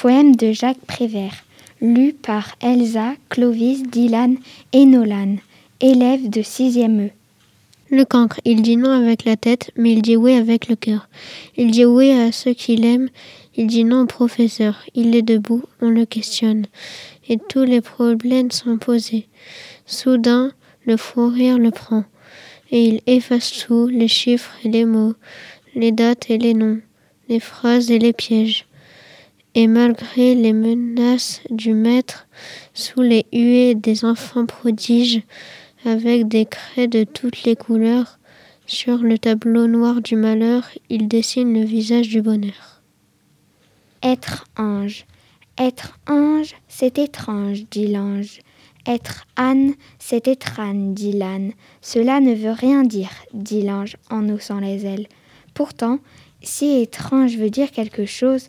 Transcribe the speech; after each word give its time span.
Poème 0.00 0.36
de 0.36 0.52
Jacques 0.52 0.86
Prévert, 0.86 1.44
lu 1.80 2.12
par 2.12 2.54
Elsa, 2.60 3.14
Clovis, 3.30 3.82
Dylan 3.82 4.36
et 4.72 4.86
Nolan, 4.86 5.38
élèves 5.80 6.30
de 6.30 6.40
6e 6.40 7.08
E. 7.08 7.10
Le 7.90 8.04
cancre, 8.04 8.40
il 8.44 8.62
dit 8.62 8.76
non 8.76 8.92
avec 8.92 9.24
la 9.24 9.36
tête, 9.36 9.72
mais 9.74 9.94
il 9.94 10.02
dit 10.02 10.14
oui 10.14 10.34
avec 10.34 10.68
le 10.68 10.76
cœur. 10.76 11.08
Il 11.56 11.72
dit 11.72 11.84
oui 11.84 12.12
à 12.12 12.30
ceux 12.30 12.52
qu'il 12.52 12.84
aime, 12.84 13.08
il 13.56 13.66
dit 13.66 13.82
non 13.82 14.02
au 14.02 14.06
professeur. 14.06 14.76
Il 14.94 15.16
est 15.16 15.22
debout, 15.22 15.64
on 15.80 15.90
le 15.90 16.06
questionne, 16.06 16.66
et 17.28 17.36
tous 17.48 17.64
les 17.64 17.80
problèmes 17.80 18.52
sont 18.52 18.78
posés. 18.78 19.26
Soudain, 19.84 20.52
le 20.86 20.96
fou 20.96 21.26
rire 21.26 21.58
le 21.58 21.72
prend, 21.72 22.04
et 22.70 22.84
il 22.84 23.00
efface 23.08 23.66
tout, 23.66 23.88
les 23.88 24.06
chiffres 24.06 24.52
et 24.64 24.68
les 24.68 24.84
mots, 24.84 25.14
les 25.74 25.90
dates 25.90 26.30
et 26.30 26.38
les 26.38 26.54
noms, 26.54 26.78
les 27.28 27.40
phrases 27.40 27.90
et 27.90 27.98
les 27.98 28.12
pièges. 28.12 28.67
Et 29.60 29.66
malgré 29.66 30.36
les 30.36 30.52
menaces 30.52 31.40
du 31.50 31.74
maître, 31.74 32.28
sous 32.74 33.02
les 33.02 33.26
huées 33.32 33.74
des 33.74 34.04
enfants 34.04 34.46
prodiges, 34.46 35.22
avec 35.84 36.28
des 36.28 36.46
craies 36.46 36.86
de 36.86 37.02
toutes 37.02 37.42
les 37.42 37.56
couleurs, 37.56 38.20
sur 38.66 38.98
le 38.98 39.18
tableau 39.18 39.66
noir 39.66 40.00
du 40.00 40.14
malheur, 40.14 40.62
il 40.90 41.08
dessine 41.08 41.52
le 41.52 41.64
visage 41.64 42.08
du 42.08 42.22
bonheur. 42.22 42.82
Être 44.00 44.44
ange. 44.56 45.06
Être 45.58 45.98
ange, 46.08 46.54
c'est 46.68 46.96
étrange, 46.96 47.64
dit 47.68 47.88
l'ange. 47.88 48.38
Être 48.86 49.26
âne, 49.36 49.74
c'est 49.98 50.28
âne, 50.56 50.94
dit 50.94 51.14
l'âne. 51.14 51.50
Cela 51.80 52.20
ne 52.20 52.32
veut 52.32 52.52
rien 52.52 52.84
dire, 52.84 53.10
dit 53.34 53.62
l'ange 53.62 53.96
en 54.08 54.28
haussant 54.28 54.60
les 54.60 54.86
ailes. 54.86 55.08
Pourtant, 55.52 55.98
si 56.42 56.80
étrange 56.80 57.36
veut 57.36 57.50
dire 57.50 57.70
quelque 57.70 58.06
chose, 58.06 58.48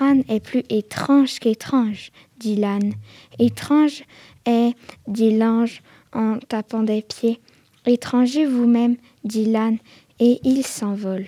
âne 0.00 0.22
est 0.28 0.40
plus 0.40 0.62
étrange 0.70 1.38
qu'étrange, 1.40 2.12
dit 2.38 2.56
l'âne. 2.56 2.92
Étrange 3.38 4.04
est, 4.46 4.74
dit 5.06 5.36
l'ange 5.36 5.82
en 6.12 6.38
tapant 6.38 6.82
des 6.82 7.02
pieds. 7.02 7.40
Étranger 7.86 8.46
vous-même, 8.46 8.96
dit 9.24 9.46
l'âne, 9.46 9.78
et 10.20 10.40
il 10.44 10.64
s'envole. 10.64 11.26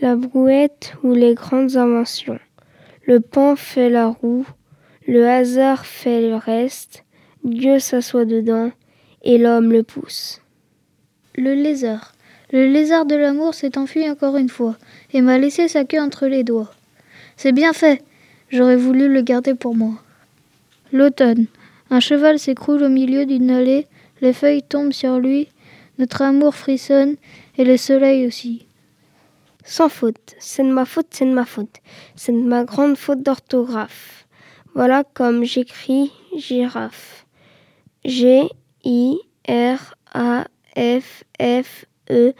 La 0.00 0.16
brouette 0.16 0.94
ou 1.02 1.14
les 1.14 1.34
grandes 1.34 1.76
inventions. 1.76 2.38
Le 3.04 3.20
pan 3.20 3.56
fait 3.56 3.88
la 3.88 4.08
roue, 4.08 4.46
le 5.06 5.28
hasard 5.28 5.86
fait 5.86 6.28
le 6.28 6.34
reste, 6.34 7.04
Dieu 7.44 7.78
s'assoit 7.78 8.24
dedans 8.24 8.72
et 9.22 9.38
l'homme 9.38 9.70
le 9.70 9.84
pousse. 9.84 10.42
Le 11.36 11.54
lézard. 11.54 12.15
Le 12.52 12.66
lézard 12.66 13.06
de 13.06 13.16
l'amour 13.16 13.54
s'est 13.54 13.76
enfui 13.76 14.08
encore 14.08 14.36
une 14.36 14.48
fois 14.48 14.76
et 15.12 15.20
m'a 15.20 15.38
laissé 15.38 15.68
sa 15.68 15.84
queue 15.84 16.00
entre 16.00 16.26
les 16.26 16.44
doigts. 16.44 16.72
C'est 17.36 17.52
bien 17.52 17.72
fait. 17.72 18.02
J'aurais 18.50 18.76
voulu 18.76 19.12
le 19.12 19.22
garder 19.22 19.54
pour 19.54 19.74
moi. 19.74 19.94
L'automne. 20.92 21.46
Un 21.90 22.00
cheval 22.00 22.38
s'écroule 22.38 22.82
au 22.82 22.88
milieu 22.88 23.26
d'une 23.26 23.50
allée, 23.50 23.86
les 24.20 24.32
feuilles 24.32 24.62
tombent 24.62 24.92
sur 24.92 25.18
lui, 25.18 25.48
notre 25.98 26.22
amour 26.22 26.54
frissonne 26.54 27.16
et 27.58 27.64
le 27.64 27.76
soleil 27.76 28.26
aussi. 28.26 28.66
Sans 29.64 29.88
faute, 29.88 30.34
c'est 30.38 30.62
de 30.62 30.70
ma 30.70 30.84
faute, 30.84 31.08
c'est 31.10 31.24
de 31.24 31.32
ma 31.32 31.44
faute, 31.44 31.80
c'est 32.14 32.32
de 32.32 32.42
ma 32.42 32.64
grande 32.64 32.96
faute 32.96 33.22
d'orthographe. 33.22 34.26
Voilà 34.74 35.02
comme 35.02 35.44
j'écris 35.44 36.12
girafe. 36.36 37.26
G 38.04 38.48
I 38.84 39.18
R 39.48 39.94
A 40.12 40.44
F 40.76 41.24
F 41.40 41.84
E. 42.10 42.32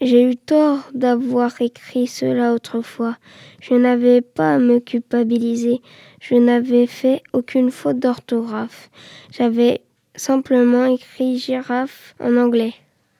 J'ai 0.00 0.24
eu 0.24 0.36
tort 0.36 0.80
d'avoir 0.94 1.60
écrit 1.62 2.08
cela 2.08 2.54
autrefois. 2.54 3.16
Je 3.60 3.74
n'avais 3.74 4.20
pas 4.20 4.54
à 4.54 4.58
me 4.58 4.80
culpabiliser. 4.80 5.80
Je 6.20 6.34
n'avais 6.34 6.88
fait 6.88 7.22
aucune 7.32 7.70
faute 7.70 8.00
d'orthographe. 8.00 8.90
J'avais 9.30 9.82
simplement 10.16 10.86
écrit 10.86 11.38
girafe 11.38 12.14
en 12.20 12.36
anglais. 12.36 12.74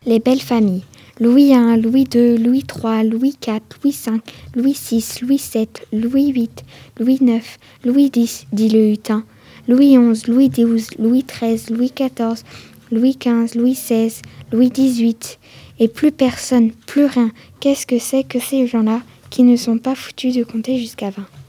Les 0.07 0.19
belles 0.19 0.41
familles. 0.41 0.85
Louis 1.21 1.53
I, 1.53 1.81
Louis 1.81 2.09
II, 2.13 2.37
Louis 2.39 2.65
III, 2.69 3.09
Louis 3.09 3.37
IV, 3.47 3.61
Louis 3.85 3.97
V, 4.05 4.21
Louis 4.57 4.77
VI, 4.91 5.05
Louis 5.23 5.41
VII, 5.55 5.69
Louis 5.93 6.33
VIII, 6.33 6.51
Louis 6.99 7.19
IX, 7.21 7.59
Louis 7.85 8.11
X, 8.13 8.47
dit 8.53 8.71
le 8.71 8.91
hutin. 8.91 9.25
Louis 9.69 9.97
XI, 9.97 10.29
Louis 10.29 10.51
XII, 10.51 10.87
Louis 10.99 11.25
XIII, 11.25 11.77
Louis 11.77 11.93
XIV, 11.95 12.43
Louis 12.93 13.17
XV, 13.19 13.59
Louis 13.59 13.73
XVI, 13.73 14.13
Louis 14.53 14.69
XVIII. 14.69 15.17
Et 15.79 15.89
plus 15.89 16.13
personne, 16.13 16.71
plus 16.71 17.07
rien. 17.07 17.33
Qu'est-ce 17.59 17.87
que 17.87 17.99
c'est 17.99 18.23
que 18.23 18.39
ces 18.39 18.67
gens-là 18.67 19.01
qui 19.31 19.43
ne 19.43 19.57
sont 19.57 19.79
pas 19.79 19.95
foutus 19.95 20.37
de 20.37 20.45
compter 20.45 20.79
jusqu'à 20.79 21.11
20 21.11 21.25